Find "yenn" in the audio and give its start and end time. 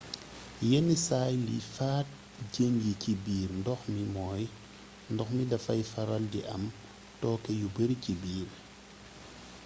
0.69-0.89